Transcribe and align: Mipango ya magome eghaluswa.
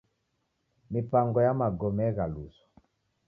Mipango 0.91 1.39
ya 1.45 1.53
magome 1.59 2.03
eghaluswa. 2.09 2.65